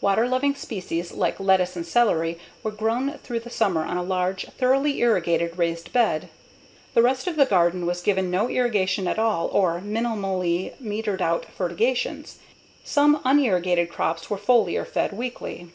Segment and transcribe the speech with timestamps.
[0.00, 4.46] Water loving species like lettuce and celery were grown through the summer on a large,
[4.56, 6.30] thoroughly irrigated raised bed.
[6.94, 11.44] The rest of the garden was given no irrigation at all or minimally metered out
[11.52, 12.38] fertigations.
[12.84, 15.68] Some unirrigated crops were foliar fed weekly.